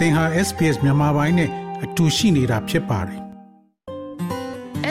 [0.00, 1.50] သင်ဟာ SPS မြန်မာပိုင်းနဲ့
[1.84, 3.20] အတူရှိနေတာဖြစ်ပါတယ်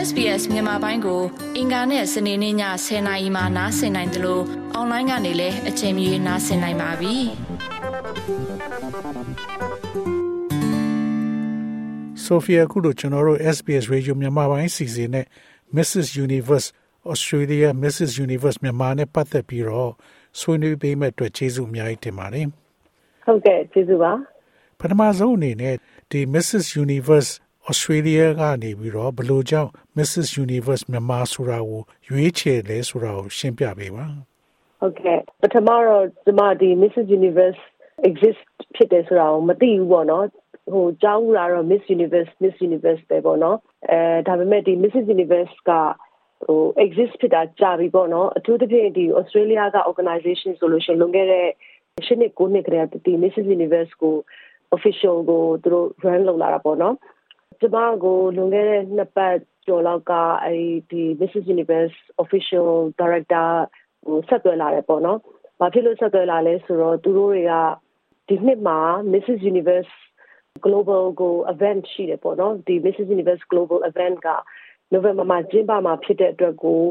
[0.07, 1.21] SBS မြန်မာပိုင်းကို
[1.57, 2.55] အင်ကာနဲ့စနေနေ့ည
[2.85, 4.43] 10:00နာရီမှနားဆင်နိုင်တယ်လို့
[4.73, 7.15] အွန်လိုင်းကနေလည်းအချိန်မီနားဆင်နိုင်ပါပြီ။
[12.23, 15.25] ဆိုဖီယာခုတို့ကျွန်တော်တို့ SBS Radio မြန်မာပိုင်းစီစဉ်နဲ့
[15.75, 16.67] Mrs Universe
[17.11, 19.91] Australia Mrs Universe မြန်မာနဲ့ပတ်သက်ပြီးတော့
[20.39, 22.45] ဆွေးနွေးပေးမဲ့အတွက်ကျေးဇူးအများကြီးတင်ပါတယ်။
[23.25, 24.13] ဟုတ်ကဲ့ကျေးဇူးပါ။
[24.79, 25.75] ပထမဆုံးအနေနဲ့
[26.11, 27.31] ဒီ Mrs Universe
[27.69, 34.05] Australia ကနေပြီးတော့ဘလို့ကြောင့် Mrs Universe မြန်မာဆိုတာကိုရွေးချယ်လဲဆိုတာကိုရှင်းပြပေးပါ
[34.79, 37.61] ဟုတ်ကဲ့ပထမတော့ဒီမှာဒီ Mrs Universe
[38.09, 38.41] exist
[38.75, 40.25] ဖြစ်တယ်ဆိုတာကိုမသိဘူးပေါ့နော်
[40.73, 43.57] ဟိုကြောင်းလာတော့ Miss Universe Miss Universe ပဲပေါ့နော်
[43.89, 45.71] အဲဒါပေမဲ့ဒီ Mrs Universe က
[46.45, 51.47] ဟို exist ဖြစ်တာကြာပြီပေါ့နော်အထူးသဖြင့်ဒီ Australia က organization ဆိုလို့ရှိရင်လွန်ခဲ့တဲ့
[52.05, 54.15] ရှစ်နှစ်ကိုနှစ်ကတည်းကဒီ Mrs Universe ကို
[54.75, 56.95] official ကိုသူတို့ run လုပ်လာတာပေါ့နော်
[57.59, 60.13] ကျမကိုလွန်ခဲ့တဲ့နှစ်ပတ်ကျော်လောက်က
[60.43, 60.55] အဲ
[60.91, 63.49] ဒီ Mrs Universe official director
[64.07, 65.19] ကိုဆက်သွယ်လာတယ်ပေါ့နော်။
[65.59, 67.53] ဘာဖြစ်လို့ဆက်သွယ်လာလဲဆိုတော့သူတို့တွေက
[68.27, 68.79] ဒီနှစ်မှာ
[69.13, 69.93] Mrs Universe
[70.65, 74.29] global ကို event ရှိတယ်ပေါ့နော်ဒီ Mrs Universe global event က
[74.93, 76.81] November မှာကျင်းပမှာဖြစ်တဲ့အတွက်ကို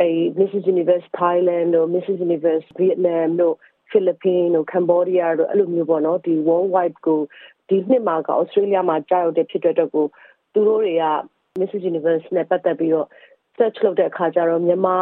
[0.00, 0.08] အဲ
[0.40, 3.56] Mrs Universe Thailand တို့ Mrs Universe Vietnam တို့
[3.92, 7.20] ဖိလစ်ပင်းတို့ကမ်ဘောဒီးယားတို့အဲ့လိုမျိုးပေါ့နော်ဒီ worldwide ကို
[7.68, 10.06] ဒီနှစ်မှာကဩစတြေးလျမှာကြာရောက်တဲ့ဖြစ်တဲ့အတွက်ကို
[10.52, 11.04] သူတို့တွေက
[11.60, 13.08] Mrs Universe နဲ့ပတ်သက်ပြီးတော့
[13.56, 14.98] search လုပ်တဲ့အခါကျတော့မြန်မာ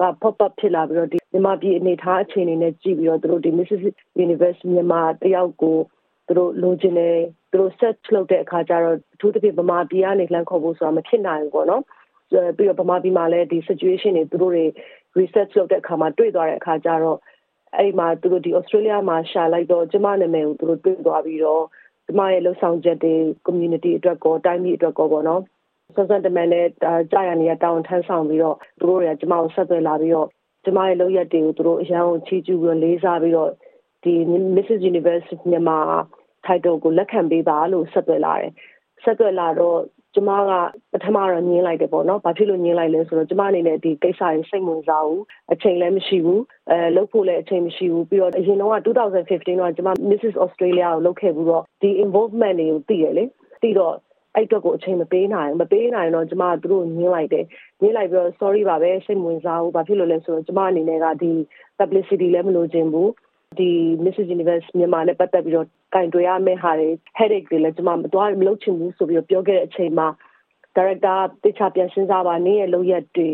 [0.00, 3.82] က pop up ဖြစ်လာပြီးတော့ဒီမြန်မာပြည်အနေထားအခြေအနေနဲ့ကြည့်ပြီးတော့သူတို့ဒီ Mrs
[4.24, 5.76] Universe မြန်မာတယောက်ကို
[6.26, 7.16] သူတို့လိုချင်တယ်
[7.50, 11.82] သူတို့ search လုပ်တဲ့အခါကျတော့အထူးသဖြင့်ဗမာပြည်ကနေလှမ်းခေါ်ဖို့ဆိုတာမဖြစ်နိုင်ဘူးပေါ့နော်
[12.56, 14.64] ပြီးတော့ဗမာပြည်မှာလည်းဒီ situation တွေသူတို့တွေ
[15.20, 17.18] research လုပ်တဲ့အခါမှာတွေ့သွားတဲ့အခါကျတော့
[17.78, 21.64] အဲ့မှာသူတို့ဒီ Australia မှာရှာလိုက်တော့ကျမနာမည်ကိုသူတို့တွေ့သွားပြီးတော့
[22.06, 23.14] ကျမရဲ့လှုပ်ဆောင်ချက်တွေ
[23.46, 25.42] community အတွက်ကောတိုင်းပြည်အတွက်ကောပေါ့နော်
[25.94, 26.66] ဆန်းဆန်းတမန်နဲ့
[27.12, 30.28] ကြာရနေရတောင်းထမ်းဆောင်ပြီးတော့သူတို့တွေကကျမကိုဆက်သွယ်လာပြီးတော့
[30.64, 33.50] ကျမရဲ့လုပ်ရက်တွေကိုသူတို့အရန်ကိုချီးကျူးပြီးလေးစားပြီးတော့
[34.04, 34.12] ဒီ
[34.56, 35.78] Mrs Universe မြန်မာ
[36.46, 38.52] title ကိုလက်ခံပေးပါလို့ဆက်သွယ်လာတယ်
[39.04, 39.78] ဆက်သွယ်လာတော့
[40.16, 40.52] ကျမက
[40.92, 45.22] ပထမတော့ညင်းလိုက်တယ်ပေါ့နော်။ဘာဖြစ်လို့ညင်းလိုက်လဲဆိုတော့ကျမအနေနဲ့ဒီကိစ္စကိုစိတ်ဝင်စားဘူး။
[45.52, 46.40] အချိန်လည်းမရှိဘူး။
[46.70, 49.10] အဲလုပ်ဖို့လည်းအချိန်မရှိဘူး။ပြီးတော့အရင်တော့2015တော့
[49.76, 53.24] ကျမ Mrs Australia ကိုလုပ်ခဲ့ပြီးတော့ဒီ involvement တွေကိုသိရလေ။
[53.62, 53.96] သိတော့
[54.34, 57.44] အဲ့တော့ကိုအချိန်မပေးနိုင်မပေးနိုင်တော့ကျမတို့တို့ညင်းလိုက်တယ်
[57.80, 61.32] ညင်းလိုက်ပြီးတော့ sorry ပါပဲစိတ်ဝင်စားဘူးဘာဖြစ်လို့လဲဆိုတော့ကျမအနေနဲ့ကဒီ
[61.78, 63.10] publicity လည်းမလိုချင်ဘူး
[63.58, 63.70] ဒီ
[64.04, 66.88] Mrs Universe မြန်မာနဲ့ပတ်သက်ပြီးတော့ ကင်တွယ်ရမယ့်ဟာတွေ
[67.18, 70.08] headache တွေလည်းကျွန်မမသွားမလုပ်ချင်ဘူးဆိုပြီးတော့ပြောခဲ့တဲ့အချိန်မှာ
[70.76, 73.28] director တခြားပြန်စဉ်းစားပါနေရဲ့လုပ်ရက်တွေ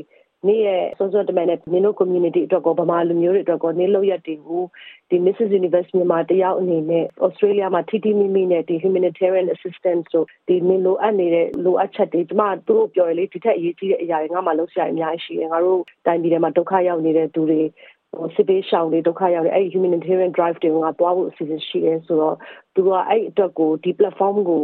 [0.48, 4.64] နေ့ရဲ့စောစောတမန်နဲ့နင်တို့ community အတွက်ကောဗမာလူမျိုးတွေအတွက်ကောနေ့လောက်ရက်တွေကို
[5.10, 17.60] ဒီ Mrs Universe မြန်မာတယောက်အနေနဲ့ Australia မှာထိထိမိမိနဲ့ဒီ humanitarian assistance တို့ဒီနင်လိုအပ်နေတဲ့လိုအပ်ချက်တွေကျမတို့ပြောရလေဒီထက်အရေးကြီးတဲ့အရာတွေငါမှလုပ်စရာအများကြီးရှိတယ်ငါတို့တိုင်းပြည်ထဲမှာဒုက္ခရောက်နေတဲ့သူတွေ
[18.34, 22.36] စစ်ပေးရှောင်တွေဒုက္ခရောက်နေအဲ့ humanitarian drive တွေကိုငါတွားဖို့အစီအစဉ်ရှိတယ်ဆိုတော့
[22.74, 24.62] သူကအဲ့အတွက်ကိုဒီ platform ကို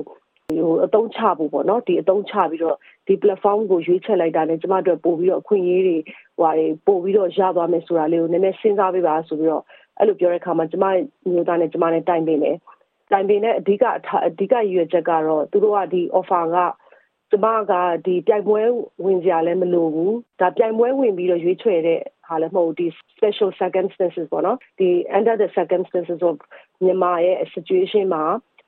[0.48, 2.76] ဟိုအတုံးချဖို့ပေါ့နော်ဒီအတုံးချပြီးတော့
[3.06, 5.96] ဒီ platform ကိုရွေးချယ်လိုက်တာနဲ့ကျမတို့ပို့ပြီးတော့အခွင့်အရေးတွေ
[6.36, 9.62] ဟိုဟာတွေပို့ပြီးတော့ရသွားမယ်ဆိုတာလေးကိုနည်းနည်းစဉ်းစားပေးပါဆိုပြီးတော့
[9.98, 10.84] အဲ့လိုပြောတဲ့အခါမှာကျမ
[11.30, 12.56] မျိုးသားနဲ့ကျမနဲ့တိုင်ပင်တယ်
[13.12, 13.84] တိုင်ပင်တဲ့အဓိက
[14.26, 16.56] အဓိကရည်ရွယ်ချက်ကတော့သူတို့ကဒီ offer က
[17.30, 17.72] ကျမက
[18.06, 18.60] ဒီပြိုင်ပွဲ
[19.04, 26.36] ဝင်ကြလည်းမလိုဘူးဒါပြိုင်ပွဲဝင်ပြီးတော့ရွေးချယ်တဲ့ ဟာလည်းမဟုတ်ဒီ special circumstances ပေါ့နော်ဒီ under the circumstances of
[26.84, 28.24] မြန်မာရဲ့ situation မှာ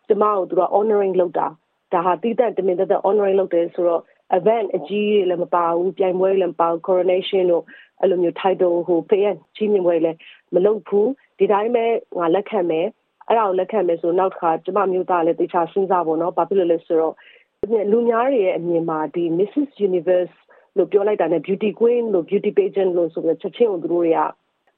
[0.08, 1.46] ကျမကိုသူက honoring လုပ်တာ
[1.92, 4.02] ဒါဟာတိတက်တမင်တက် honoring လုပ်တယ်ဆိုတော့
[4.38, 7.64] event အကြီးတွေလည်းမပါဘူးပြိုင်ပွဲလည်းမပါဘူး coronation တို့
[8.00, 9.26] အဲ့လိုမျိုး title ဟိုဖေးရ
[9.56, 10.18] ကြီးမြင့်ပွဲလည်း
[10.54, 11.84] မလုပ်ဘူးဒီတိုင်းပဲ
[12.18, 12.86] ငါလက်ခံမယ်
[13.28, 17.14] အဲ့ဒါကိုလက်ခံမယ်ဆိုနောက်တစ်ခါကျမမျိုးသားလည်းတေချာစဉ်းစားဖို့နော်ဘာဖြစ်လို့လဲဆိုတော့
[17.90, 20.34] လူများတွေရဲ့အမြင်မှာဒီ Mrs Universe
[20.76, 24.20] လို့ပြောလိုက်တာနဲ့ beauty queen လို့ beauty pageant လို့ဆိုပြီးချက်ချင်းကိုသူတို့တွေက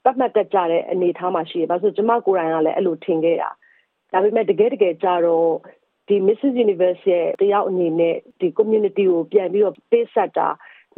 [0.03, 3.49] တတ်မှတ်တတ်ကြတဲ့အနေအထားမှာရှိတယ်။ဘာလို့ကျမကိုယ်တိုင်ကလည်းအဲ့လိုထင်ခဲ့တာ။
[4.11, 5.49] ဒါပေမဲ့တကယ်တကယ်ကြတော့
[6.07, 10.47] ဒီ Mrs Universe ရဲ့တယောက်အနေနဲ့ဒီ community ကိုပြန်ပြီးတော့ပေးဆက်တာ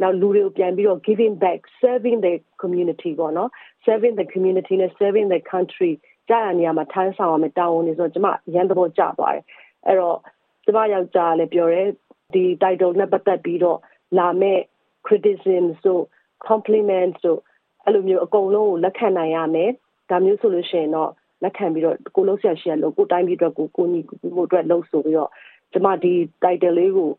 [0.02, 2.32] နောက်လူတွေကိုပြန်ပြီးတော့ giving back serving the
[2.62, 3.50] community ပေါ့နော်
[3.86, 5.92] serving the community နဲ့ serving the country
[6.28, 9.44] ကြာရနေရမှာထမ်းဆောင်ရမယ်တာဝန်နေဆိုတော့ကျမရန်သဘောကျသွားတယ်
[9.86, 10.18] အဲ့တော့
[10.64, 11.88] ကျမယောက်ျားလည်းပြောတယ်
[12.34, 13.78] ဒီ title နဲ့ပတ်သက်ပြီးတော့
[14.18, 14.58] လာမဲ့
[15.06, 16.02] criticism တို့
[16.48, 17.40] compliments တို့
[17.84, 19.70] အဲ့လိုမျိုးအကုန်လုံးကိုလက်ခံနိုင်ရမယ်
[20.10, 21.10] ဒါမျိုးဆိုလို့ရှိရင်တော့
[21.42, 25.30] လက်ခံပြီးတော့ကိုလုံးဆရာရှိရလို့ကိုတိုင်းပြည်အတွက်ကိုကိုညီကိုအတွက်လှုပ်ဆိုပြီးတော့
[25.72, 26.12] ကျမဒီ
[26.42, 27.10] title လေးကို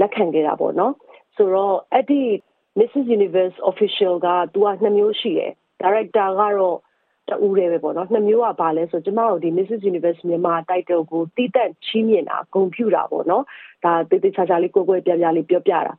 [0.00, 0.92] လက်ခံခဲ့တာပေါ့နော်
[1.36, 2.22] ဆိုတော့အဲ့ဒီ
[2.78, 5.52] Mrs Universe official ကသူကနှစ်မျိုးရှိတယ်
[5.82, 6.78] director ကတော့
[7.28, 13.44] တူတယ်ပဲပေါ့နော်နှစ်မျိုးကဘာလဲဆိုကျမတို့ဒီ Mrs Universe မြန်မာ title ကိုတည်တတ်ချီးမြှင့်တာဂုဏ်ပြုတာပေါ့နော်
[13.84, 15.94] ဒါတေးသေးချာချာလေးကိုကိုယ်ပြပြလေးပြောပြတာ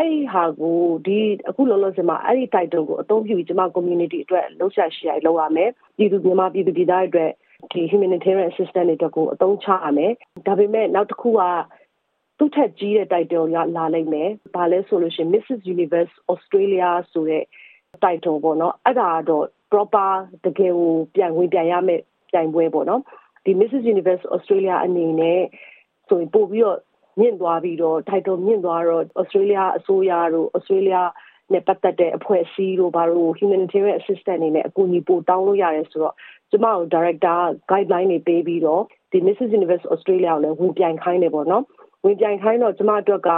[0.00, 1.18] အဲ့ဒီဟာကိုဒီ
[1.48, 7.30] အခုလောလောဆယ်မှာအဲ့ဒီ title ကိုအသုံးပြုပြီးကျမ community အတွက်လှုပ်ရှားရှိရလောက်ရမယ်ပြည်သူမြန်မာပြည်သူပြည်သားတွေအတွက်
[7.72, 10.12] ဒီ humanitarian assistance တွေအတွက်ကိုအသုံးချရမယ်
[10.46, 11.40] ဒါပေမဲ့နောက်တစ်ခုက
[12.38, 17.44] သူ့ထက်ကြီးတဲ့ title ရလာလိမ့်မယ်။ဘာလဲဆိုလို့ရှိရင် Mrs Universe Australia ဆိုတဲ့
[18.04, 20.10] title ပေါ့နော်။အဲ့ဒါတော့ proper
[20.44, 22.00] တကယ်ကိုပြန်ဝင်ပြန်ရမယ်
[22.30, 23.02] ပြိုင်ပွဲပေါ့နော်။
[23.44, 25.40] ဒီ Mrs Universe Australia အနေနဲ့
[26.08, 26.78] ဆိုရင်ပို့ပြီးတော့
[27.20, 31.02] မြင့်သွားပြီးတော့ title မြင့်သွားတော့ Australia အစိုးရတို့ Australia
[31.52, 36.14] နဲ့ပတ်သက်တဲ့အဖွဲ့အစည်းတို့ဘာလို့ humanitarian assistant အနေနဲ့အကူအညီပို့တောင်းလို့ရတယ်ဆိုတော့
[36.50, 37.38] ကျမတို့ director
[37.70, 38.82] guideline တွေပေးပြီးတော့
[39.12, 41.64] ဒီ Mrs Universe Australia ကိုလည်းဝင်ပြိုင်ခိုင်းတယ်ပေါ့နော်
[42.04, 43.30] ဝင်ပြိုင်ခိုင်းတော့ကျမအတွက်က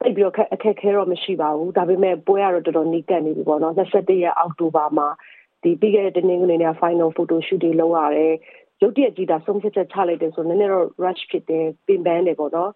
[0.00, 5.08] တိတ်ပြီးတော့အခက်ခဲတော့မရှိပါဘူးဒါပေမဲ့ပွဲကတော့တော်တော်နီးကပ်နေပြီပေါ့နော်21ရက်အောက်တိုဘာမှာ
[5.62, 8.34] ဒီပြီးခဲ့တဲ့တနင်္ဂနွေနေ့ final photo shoot တွေလုပ်ရတယ်
[8.82, 12.70] ရုပ်တရက်ကြီးတာဆုံးဖြတ်ချက်ချလိုက်တယ်ဆိုတော့နည်းနည်းတော့ rush ဖြစ်တယ်ပင်ပန်းတယ်ပေါ့နော်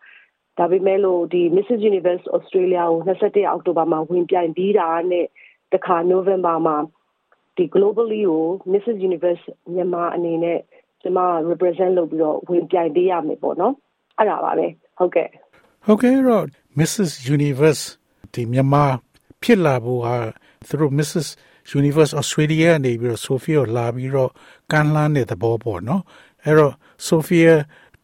[0.59, 5.27] ဒါပေမဲ့လို့ဒီ Mrs Universe Australia ကို21အောက်တိုဘာမှာဝင်ပြိုင်ပြီးတာနဲ့
[5.73, 6.77] တခါ November မှာ
[7.57, 9.45] ဒီ globally ကို Mrs Universe
[9.75, 10.59] မြန်မာအနေနဲ့
[11.03, 11.19] ကျမ
[11.51, 13.75] represent လုပ်ပြီးတော့ဝင်ပြိုင်ပေးရမယ်ပေါ့နော်
[14.19, 14.67] အဲ့ဒါပါပဲ
[14.99, 15.29] ဟုတ်ကဲ့
[15.87, 16.45] ဟုတ်ကဲ့တော့
[16.81, 17.85] Mrs Universe
[18.35, 18.85] ဒီမြန်မာ
[19.43, 20.17] ဖြစ်လာဖို့ဟာ
[20.69, 21.27] သူတို့ Mrs
[21.81, 24.31] Universe Australia နေပြီးတော့ Sophia လာပြီးတော့
[24.73, 26.03] ကမ်းလှမ်းတဲ့သဘောပေါ့နော်
[26.45, 26.75] အဲ့တော့
[27.09, 27.53] Sophia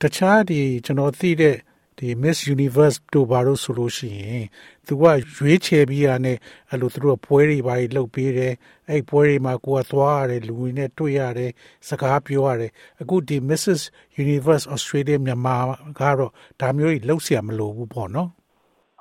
[0.00, 1.56] တခြားဒီကျွန်တော်သိတဲ့
[1.98, 4.46] ဒီ Miss Universe တို့ဘာလို့ဆိုလို့ရှိရင်
[4.86, 5.04] သူက
[5.36, 6.36] ရွေးချယ်ပြီးရတဲ့
[6.70, 8.54] အဲ့လိုသူတို့ပွဲတွေဘာတွေလုပ်ပေးတယ်
[8.90, 11.50] အဲ့ပွဲတွေမှာကိုကသွားရတယ်လူတွေနဲ့တွေ့ရတယ်
[11.88, 13.80] စကားပြောရတယ်အခုဒီ Mrs
[14.24, 15.56] Universe Australia မြန်မာ
[16.00, 18.30] ကတော့ဒါမျိုးကြီးလှုပ်ရှားမလို့ဘူးပေါ့နော်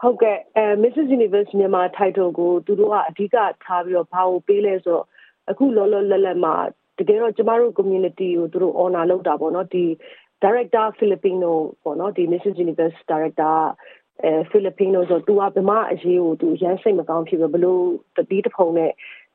[0.01, 5.05] ဟုတ်ကဲ့အဲ Mrs Universe မြန်မာ title ကိုသူတို့ကအဓိကထားပြီးတော့ဘာကိုပေးလဲဆိုတော့
[5.51, 6.55] အခုလောလောလတ်လတ်မှာ
[6.99, 9.85] တကယ်တော့ကျမတို့ community ကိုသူတို့ honor လုပ်တာပေါ့နော်ဒီ
[10.43, 11.51] director Filipino
[11.83, 13.57] ပေါ့နော်ဒီ Mrs Universe director
[14.23, 17.83] အဲ Filipino ဆိုသူကဗမာအရေးကိုသူရမ်းစိတ်မကောင်းဖြစ်ပြီးဘလို့
[18.17, 18.91] တတိတဖုံနဲ့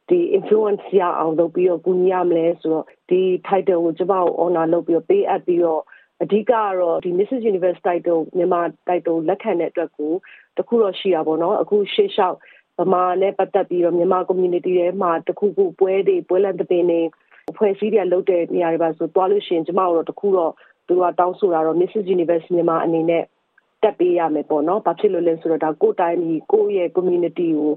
[0.08, 5.82] ဒီ influence ရအောင်လုပ်ပြီးတော့ကူညီရမလဲဆိုတော့ဒီ title ကိုကျမကို honor လုပ်ပြီးတော့ပေးအပ်ပြီးတော့
[6.22, 10.12] အဓိကကတော့ဒီ Mrs Universe title မြန်မာ title လက်ခံတဲ့အတွက်ကို
[10.58, 12.36] တခုတော့ရှိတာပေါ့နော်အခုရှေ့လျှောက်
[12.80, 17.00] ဗမာနဲ့ပတ်သက်ပြီးတော့မြန်မာ community ထဲမှာတခုခုပွဲတွေပွဲလန့်တဲ့ပင်တွေ
[17.50, 20.52] အဖွဲ့အစည်းတွေလုပ်တဲ့နေရာတွေပါဆိုတွားလို့ရှိရင်ကျမတို့တော့တခုတော့
[20.88, 23.24] သူကတောင်းဆိုတာတော့ Mrs Universe မြန်မာအနေနဲ့
[23.82, 27.72] တက်ပေးရမယ်ပေါ့နော်။ဘာဖြစ်လို့လဲဆိုတော့ဒါကိုယ်တိုင်းပြည်ကိုယ့်ရဲ့ community ကို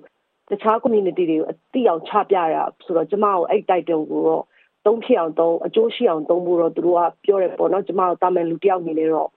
[0.50, 2.56] တခြား community တွေကိုအတိအောင်ချပြရ
[2.86, 4.44] ဆိုတော့ကျမတို့အဲ့ title ကိုတော့
[4.86, 9.30] သုံးဖြစ်အောင်သုံးအကျိုးရှိအောင်သုံးဖို့တော့သူတို့ကပြောတယ်ပေါ့နော်ကျမတို့တာမန်လူတယောက်နေလေတော့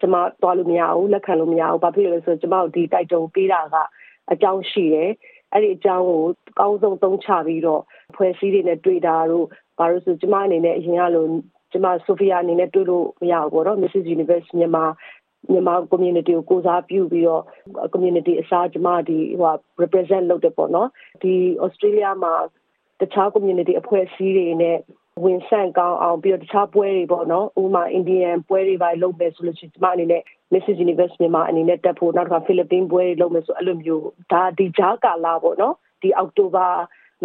[0.00, 3.76] ကျမသွားလို့မရဘူးလက်ခံလို့မရဘူးဘာဖြစ်လို့လဲဆိုတော့ကျမတို့ဒီ title ပေးတာက
[4.32, 5.10] အကြောင်းရှိတယ်
[5.52, 7.82] အဲ့ဒီအကြောင်းကိုအကောင်းဆုံးသုံးချပြီးတော့
[8.16, 9.46] ဖွဲ့စည်းတွေနဲ့တွေ့တာတို့
[9.78, 11.28] ဘာလို့ဆိုကျမအနေနဲ့အရင်ကလို့
[11.72, 14.84] ကျမဆိုဖီယာအနေနဲ့တွေ့လို့မရဘူးပေါ့နော် Mrs Universe မြန်မာ
[15.50, 17.42] မြန်မာ community ကိုကိုစားပြုပြီးတော့
[17.94, 20.88] community အစားကျမဒီဟို represent လုပ်တယ်ပေါ့နော်
[21.22, 21.32] ဒီ
[21.64, 22.34] Australia မှာ
[23.00, 24.78] တခြား community အဖွဲ့အစည်းတွေနဲ့
[25.24, 30.22] ဝင်ဆန့်ကောင်းအောင်ပြီးတော့တခြားပွဲတွေပေါ့နော်ဥပမာ Indian ပွဲတွေပါလုပ်မယ်ဆိုလို့ရှိရင်ကျမအနေနဲ့
[30.52, 36.68] Mrs Universe မြန်မာအနေနဲ့တက်ဖို့နောက်တစ်ခါ Philippine ပွဲတွေလုပ်မယ်ဆိုအဲ့လိုမျိုးဒါဒီဂျာကာလာပေါ့နော်ဒီအောက်တိုဘာ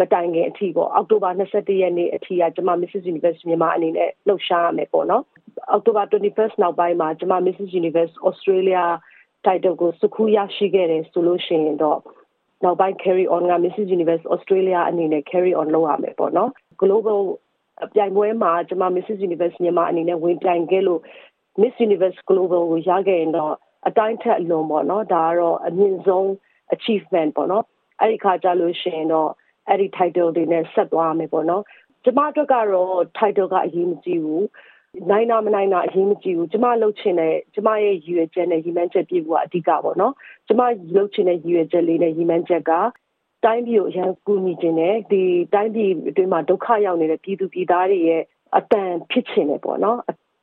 [0.00, 5.22] မတိုင်ခင်အထိပေါ့အောက်တိုဘာ21ရက်နေ့အထိကကျွန်မ Mrs Universe မြန်မာအနေနဲ့လှုပ်ရှားရမယ်ပေါ့နော်
[5.70, 8.82] အောက်တိုဘာ 21st နောက်ပိုင်းမှာကျွန်မ Mrs Universe Australia
[9.46, 12.00] title ကိုစုခုရရှိခဲ့တယ်ဆိုလို့ရှိရင်တော့
[12.64, 16.50] နောက်ပိုင်း carry on က Mrs Universe Australia အနေနဲ့ carry on လုပ်ရမယ်ပေါ့နော်
[16.82, 17.20] global
[17.94, 21.00] ပြိုင်ပွဲမှာကျွန်မ Mrs Universe မြန်မာအနေနဲ့ဝင်ပြိုင်ခဲ့လို့
[21.60, 23.54] Miss Universe Global ကိုရခဲ့ရင်တော့
[23.88, 26.26] အတိုင်းထက်အလွန်ပေါ့နော်ဒါကတော့အမြင့်ဆုံး
[26.74, 27.64] achievement ပေါ့နော်
[28.00, 29.30] အဲ့ဒီခါကြလို့ရှိရင်တော့
[29.68, 31.62] အဲ့ဒီ title တွေနဲ့ဆက်သွားမယ်ပေါ့နော်
[32.04, 34.46] ကျမအတွက်ကတော့ title ကအရေးမကြီးဘူး
[35.10, 40.12] နိုင်နာမနိုင်နာအရေးမကြီးဘူးကျမလှုပ်ချင်တဲ့ကျမရဲ့ရည်ရွယ်ချက်နဲ့ရည်မှန်းချက်ပြည့်ဖို့ကအဓိကပေါ့နော်
[40.46, 40.60] ကျမ
[40.94, 42.72] လှုပ်ချင်တဲ့ရည်ရွယ်ချက်လေးနဲ့ရည်မှန်းချက်က
[43.44, 45.22] တိုင်းပြည်ကိုအရန်ကူညီခြင်းနဲ့ဒီ
[45.54, 48.22] တိုင်းပြည်အတွင်းမှာဒုက္ခရောက်နေတဲ့ပြည်သူပြည်သားတွေရဲ့
[48.56, 49.98] အတန်ဖြစ်ခြင်းနဲ့ပေါ့နော်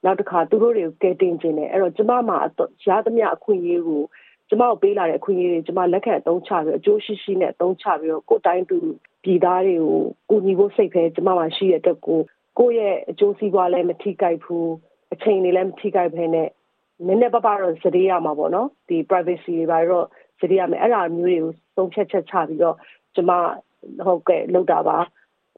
[0.06, 2.38] နောက်တစ်ခါသူတို့တွေကိုကယ်တင်ခြင်းနဲ့အဲ့တော့ကျမမှာ
[2.86, 4.04] ရသမျှအခွင့်အရေးကို
[4.50, 8.78] ကျမကိုပေးလာတဲ့အခွင့်အရေးတွေကျမလက်ခံအသုံးချပြီးအကျိုးရှိရှိနဲ့အသုံးချပြီးတော့ကိုယ်တိုင်းသူ
[9.24, 12.20] ပြည်သားတွေကိုကူညီဖို့စိတ်ပဲကျမမှာရှိတဲ့အတွက်ကို
[12.60, 14.72] ကိုယ့်ရဲ့အကျိုးစီးပွားလည်းမထိခိုက်ဘူး
[15.14, 16.50] အချိန်တွေလည်းမထိခိုက်ဘဲနဲ့
[17.08, 20.06] နည်းနည်းပါးပါတော့စတေးရမှာပေါ့နော်ဒီ privacy တွေပါတော့
[20.40, 22.76] စတေးရမယ်အဲ့ဒါမျိုးတွေကိုသုံးဖြတ်ချက်ချပြီးတော့
[23.16, 23.32] ကျမ
[24.06, 24.98] ဟုတ်ကဲ့လောက်တာပါ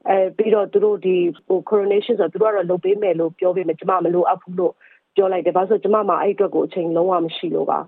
[0.08, 1.16] အဲပြီးတော့သူတို့ဒီ
[1.46, 4.72] ဟို coronation ဆိုတော့သူတို့ကတော့လုပ်ပေးမယ်လို့ပြောပေးမယ်ကျမမလိုအပ်ဘူးလို့
[5.16, 7.78] ပြောလိုက်တယ်ဘာလို့ဆိုကျမမှာအဲ့အတွက်ကိုအချိန်လုံးဝမရှိလို့ပါ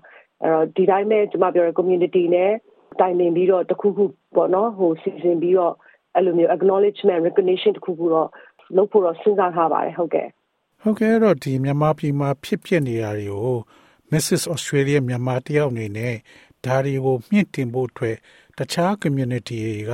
[0.41, 2.51] အဲ့တော့ဒီတိုင်းပဲကျမပြောရ community နဲ့
[3.01, 4.03] တိုင်ပင်ပြီးတော့တခုခု
[4.35, 5.73] ပေါ့နော်ဟိုစီစဉ်ပြီးတော့
[6.15, 8.29] အဲ့လိုမျိုး acknowledgement recognition တခုခုတော့
[8.75, 10.27] လုပ်ဖို့တော့စဉ်းစားထားပါတယ်ဟုတ်ကဲ့
[10.81, 13.57] ဟုတ်ကဲ့တော့ဒီမြန်မာပြည်မှာဖြစ်ဖြစ်နေရတွေကို
[14.11, 16.15] Mrs Australia မြန်မာတယောက်အနေနဲ့
[16.65, 18.17] ဒါတွေကိုမြင့်တင်ဖို့အတွက်
[18.57, 19.93] တခြား community တွေက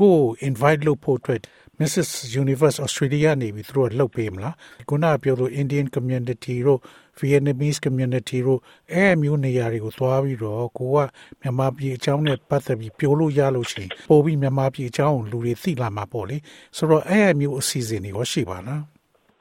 [0.00, 1.40] ကို invite လုပ်ဖို့အတွက်
[1.80, 2.08] Mrs
[2.42, 4.54] Universe Australia နေပြီးသူတို့လှုပ်ပေးမလား
[4.88, 6.80] ခုနပြောလို့ Indian community တို့
[7.20, 8.60] Vietnamese community တို့
[8.92, 10.96] အဲမျိုးနေရာတွေကိုသွားပြီးတော့ကိုက
[11.40, 16.36] မြန်မာပြည်အကြောင်းနဲ့ပတ်သက်ပြီးပြောလို့ရလို့ရှိရင်ပို့ပြီးမြန်မာပြည်အကြောင်းကိုလူတွေသိလာမှာပေါ့လေ
[16.76, 18.82] ဆိုတော့အဲမျိုးအစီအစဉ်တွေရောရှိပါလား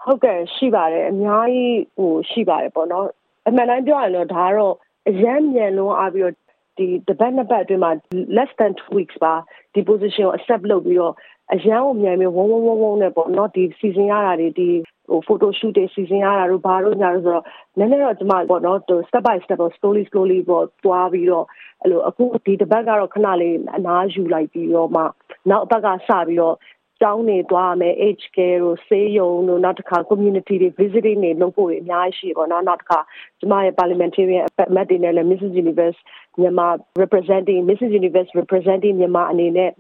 [0.04, 3.08] ဟုတ်ကဲ့ရှိပါတယ်အများကြီးဟိုရှိပါတယ်ပေါ့နော်
[3.48, 4.76] အမှန်တမ်းပြောရရင်တော့ဒါကတော့
[5.10, 6.36] အရန်မြန်လုံးအားပြီးတော့
[6.78, 7.92] ဒီတပတ်နှစ်ပတ်အတွင်းမှာ
[8.38, 9.34] less than 2 weeks ပါ
[9.74, 11.14] ဒီ position ကို accept လုပ်ပြီးတော့
[11.52, 14.70] အရန်ကိုမြန်ပြီးဝုန်းဝုန်းဝုန်းဝုန်းနဲ့ပေါ့နော်ဒီစီစဉ်ရတာတွေဒီ
[15.10, 17.46] ဟို photo shoot တွေစီစဉ်ရတာတို့ဘာလို့ညာလို့ဆိုတော့
[17.78, 18.78] နည်းနည်းတော့ကျမပေါ့နော်
[19.10, 21.46] step by step slowly slowly ပေါ့တွားပြီးတော့
[21.82, 25.04] အဲ့လိုအခုဒီတစ်ပတ်ကတော့ခဏလေးအနားယူလိုက်ပြီးတော့မှ
[25.50, 26.56] နောက်အပတ်ကစပြီးတော့
[27.02, 33.00] ကျောင်းနေသွားရမယ် age care တို့ဆေးရုံတို့နောက်တစ်ခါ community တွေ visiting တွေလုပ်ဖို့အများကြီးရှိပေါ့နော်နောက်တစ်ခါ
[33.40, 36.00] ကျမရဲ့ parliamentarian အမတ်တွေနဲ့လည်း Mrs Universe
[36.40, 36.68] မြန်မာ
[37.02, 39.72] representing Mrs Universe representing မြန်မာအနေနဲ့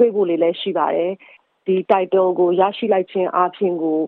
[0.00, 1.12] တွေ့ဖို့လေးလည်းရှိပါတယ်
[1.66, 3.98] ဒီ title ကိုရရှိလိုက်ခြင်းအပြင်ကို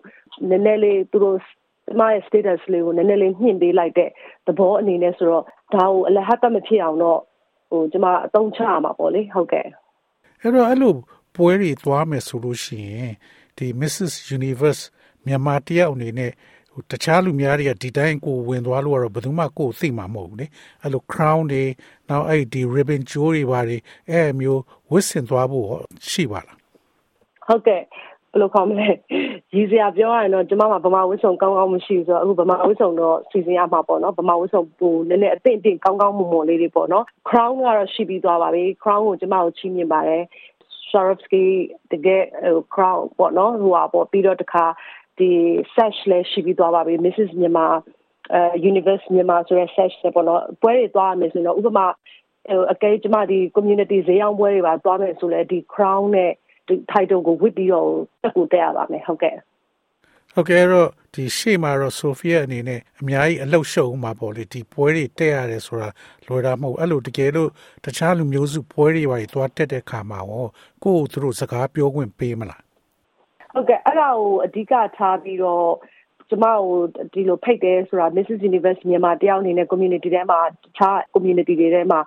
[0.49, 1.37] နည်းနည်းလေးသူတို့
[1.87, 4.09] ကျမရဲ့ status လေးကိုနည်းနည်းလေးညှင့်ပေးလိုက်တဲ့
[4.47, 7.19] သဘောအနေနဲ့ဆိုတော့ဒါကိုအလဟတ်တမဖြစ်အောင်တော့
[7.69, 9.67] ဟိုကျမအသုံးချရမှာပေါ့လေဟုတ်ကဲ့
[10.41, 10.93] အဲ့တော့အဲ့လို
[11.35, 13.13] ပွဲတွေသွားမယ်ဆိုလို့ရှိရင်
[13.57, 14.83] ဒီ Mrs Universe
[15.25, 16.31] မြန်မာတယောက်အနေနဲ့
[16.73, 20.47] ဟိုတခြားလူများတွေကဒီတိုင်းကိုဝင်သွားလို့ကတော့ဘယ်သူမှကိုယ်သိမှာမဟုတ်ဘူးလေ
[20.81, 21.63] အဲ့လို crown တွေ
[22.09, 24.61] နောက်အဲ့ဒီ ribbon ကြိုးတွေပါတယ်အဲ့မျိုး
[24.91, 25.65] ဝစ်ဆင်သွားဖို့
[26.09, 26.57] ရှိပါလား
[27.47, 27.81] ဟုတ်ကဲ့
[28.31, 28.87] ဘယ်လိုခေါ်မလဲ
[29.53, 40.23] ရည်စရာပြောရရင်တော့ကျမမှာဗမာဝစ်စုံကောင်းကောင်းမရှိဘူးဆိုတော့အခုဗမာဝစ်စုံတော့စီစဉ်ရမှာပေါ့နော်ဗမာဝစ်စုံပူနည်းနည်းအသင့်အင့်ကောင်းကောင်းမွန်မွန်လေးတွေပေါ့နော် crown ကတော့ရှိပြီးသွားပါပြီ crown ကိုကျမကိုချီးမြှင့်ပါတယ်
[40.89, 41.45] Swarovski
[41.91, 42.23] တကယ်
[42.73, 44.65] crown ပေါ့နော်ဟိုပါပေါ့ပြီးတော့တခါ
[45.17, 45.29] ဒီ
[45.75, 47.67] sash လည်းရှိပြီးသွားပါပြီ Mrs မြန်မာ
[48.33, 48.41] အဲ
[48.71, 51.87] Universe မြန်မာဆိုတဲ့ sash လည်းပေါ့နော်ပွဲတွေသွားရမယ်ဆိုတော့ဥပမာ
[52.71, 56.31] အကဲကျမဒီ community ဈေးရောင်းပွဲတွေပါသွားမယ်ဆိုလဲဒီ crown နဲ့
[56.67, 57.89] ဒီ title ကိုဝစ်ပြီးတော့
[58.21, 59.35] တက်ကိုတက်ရပါမယ်ဟုတ်ကဲ့
[60.33, 65.89] ဟုတ်ကဲ့တော့ဒီရှေ့မှာတော့ဆိုဖီယာအနေနဲ့အများကြီးအလှုပ်ရှုပ်မှာပေါ့လေဒီပွဲတွေတက်ရတယ်ဆိုတာ
[66.27, 67.49] လွယ်တာမဟုတ်အဲ့လိုတကယ်လို့
[67.85, 70.47] တခြားလူမျိုးစုပွဲတွေပါသွားတက်တဲ့ခါမှာရော
[70.83, 72.61] ကိုယ့်ကိုသူတို့စကားပြောခွင့်ပေးမလား
[73.53, 75.67] ဟုတ်ကဲ့အဲ့ဒါကိုအဓိကထားပြီးတော့
[76.29, 76.69] ကျမကို
[77.13, 81.99] ဒီလိုဖိတ်တယ်ဆိုတာ Mrs Universe မြန်မာတယောက်အနေနဲ့ community ထဲမှာတခြား community တွေထဲမှာ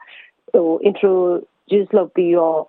[0.54, 2.60] ဟို introduce လုပ်ပြီးတော့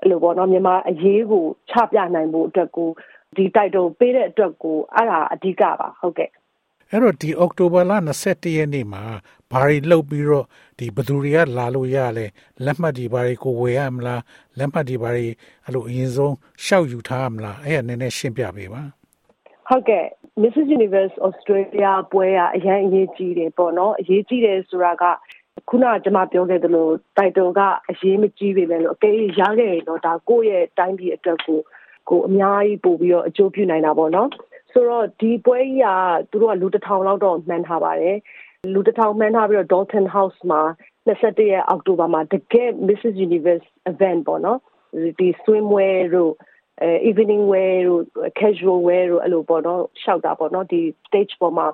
[0.00, 2.88] အဲ့လိုပေါ့နော်မြန်မာအရေးကိုချပြနိုင်ဖို့အတွက်ကို
[3.36, 6.30] ဒီ title ပေးတဲ့အတွက်ကိုအဲ့ဒါအဓိကပါဟုတ်ကဲ့
[6.94, 7.92] အဲ့တော့ဒီအောက်တိုဘာလ
[8.24, 9.02] 21ရက်နေ့မှာ
[9.50, 10.46] ဘာတွေလှုပ်ပြီးတော့
[10.78, 12.26] ဒီဘသူတွေကလာလို့ရလဲ
[12.64, 14.22] လက်မှတ်ဒီဘာတွေကိုဝယ်ရမလား
[14.58, 15.26] လက်မှတ်ဒီဘာတွေ
[15.64, 16.34] အဲ့လိုအရင်ဆုံး
[16.64, 18.82] ရှောက်ယူထားမလားအဲ့ဒါနည်းနည်းရှင်းပြပေးပါ
[19.68, 20.04] ဟုတ်ကဲ့
[20.42, 25.04] Mrs Universe Australia ပွဲကအရင်အရေးကြီးတယ်ပေါ့နော်အရေးကြီးတယ်ဆိုတာက
[25.68, 27.60] ခုနကကျွန်မပြောခဲ့သလို title က
[27.90, 31.60] အရေးမကြီးပေမဲ့လို့အကယ်ရခဲ့ရင်တော့ဒါကိုယ့်ရဲ့တိုင်းပြည်အတွက်ကို
[32.08, 34.28] ကိုအများကြီးပို့ပြီးတော့အကျိုးပြုနိုင်တာပေါ့နော်
[34.74, 35.88] ဆိုတော့ဒီပွဲကြီးက
[36.30, 38.18] သူတို့ကလူတစ်ထောင်လောက်တော့မှန်းထားပါတယ်
[38.74, 40.62] လူတစ်ထောင်မှန်းထားပြီးတော့ Dalton House မှာ
[41.06, 44.58] 21ရက်အောက်တိုဘာမှာတကယ် Mrs Universe event ပေါ့နော်
[45.18, 46.32] ဒီ swimwear တို့
[46.82, 48.02] အဲ evening wear တို့
[48.40, 51.66] casual wear တို့အဲ့လိုပေါ့နော်ရှောက်တာပေါ့နော်ဒီ stage ပေါ်မှာ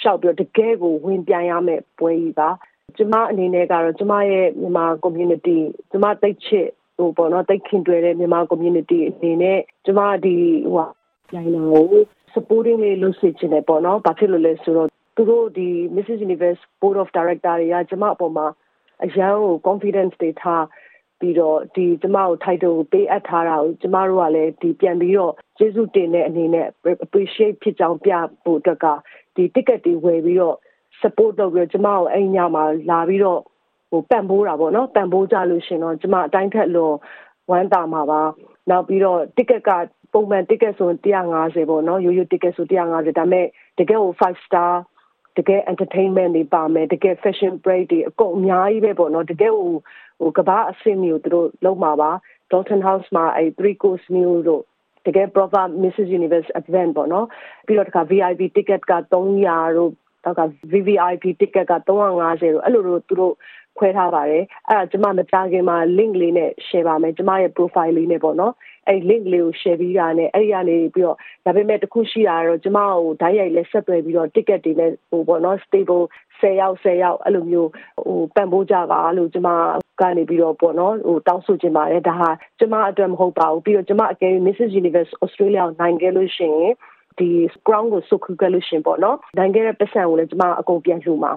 [0.00, 2.48] ရှောက်ပြီးတော့တကယ်ကိုဝင်ပြန်ရမယ့်ပွဲကြီးပါ
[2.96, 5.58] ကျမအနေနဲ့ကတော့ကျမရဲ့မြန်မာ community
[5.90, 10.36] ကျမသိချစ်ဟိုပေါ့နော်တိတ်ခင်တွေ့တဲ့မြန်မာ community အနေနဲ့ကျမဒီ
[10.74, 10.88] ဟို
[11.34, 11.86] ရိုင်းတာကို
[12.34, 18.46] supporting လေးလုပ်စေချင်တယ်ပေါ့နော်ဘာဖြစ်လို့လဲဆိုတော့သူတို့ဒီ Mrs Universe Board of Director တွေကကျမအပေါ်မှာ
[19.04, 20.64] အရန်ကို confidence တွေထား
[21.20, 26.66] ပြီးတော့ဒီကျမကို title ကိုပေးအပ်ထားတာကိုကျမတို့ကလည်းဒီပြန်ပြီးတော့ကျေးဇူးတင်တဲ့အနေနဲ့
[27.04, 28.12] appreciate ဖြစ်ကြောင်းပြ
[28.44, 28.86] ဖို့အတွက်က
[29.34, 30.56] ဒီ ticket တွေဝယ်ပြီးတော့
[31.00, 33.40] support လုပ်ပြီးတော့ကျမကိုအဲ့ညမှာလာပြီးတော့
[33.90, 36.94] ဟိုပံ့ပိုးတာပေါ့နော်ပံ့ပိုးကြလို့ရှင်တော့ကျမအတိုင်းထက်လို့
[37.50, 38.20] ဝမ်းတာမှာပါ
[38.70, 39.70] နောက်ပြီးတော့ ticket က
[40.12, 40.90] ပုံမှန် ticket ဆို
[41.30, 43.46] 150ပေါ့နော်ရိုးရိုး ticket ဆို150ဒါပေမဲ့
[43.78, 44.72] တကယ်ဟို5 star
[45.38, 49.70] တကယ် entertainment တွေပါမယ်တကယ် fashion break တွေအကုန်အများကြီးပဲပေါ့နော်တကယ်ဟို
[50.20, 52.10] ဟိုကဘာအဆင့်မျိုးတို့လုံးမှာပါ
[52.50, 54.62] Dalton House မှာအဲ3 course meal တို့
[55.06, 57.26] တကယ် proper Mrs Universe event ပေါ့နော်
[57.66, 59.92] ပြီးတော့တခါ VIP ticket က300တို့
[60.24, 63.34] တော့က VVIP ticket က350တို့အဲ့လိုတို့သူတို့
[63.78, 68.52] ခွဲထားပါတယ်အဲ့ဒါကျမမကြခင်မှာ link လေးနဲ့ share ပါမယ်ကျမရဲ့ profile လေးနဲ့ပေါ့နော်
[68.88, 76.04] အဲ့ link လေးကို share ပြီးတာနဲ့အဲ့ဒီကနေပြီးတော့ဒါပေမဲ့တခုရှိတာတော့ကျမကိုဓာတ်ရိုက်လဲဆက်သွယ်ပြီးတော့ ticket တွေနဲ့ဟိုပေါ့နော် stable
[76.40, 77.70] 10ရောက်10ရောက်အဲ့လိုမျိုး
[78.04, 79.48] ဟိုပံ့ပိုးကြပါလို့ကျမ
[80.00, 86.72] ကနေပြီးတော့ပေါ့နော်ဟိုတောင်းဆိုချင်ပါတယ်ဒါဟာကျမအတွက်မဟုတ်ပါဘူးပြီးတော့ကျမအကယ် Mrs Universe Australia ကိုနိုင်ခဲ့လို့ရှိရင်
[87.18, 87.28] ဒီ
[87.66, 91.32] ground ကိုစုခုခဲ့လို့ရှင်ပေါ့နော်နိုင်ခဲ့တဲ့ပတ်စံကိုလည်းကျမအကုန်ပြန်လှူမှာ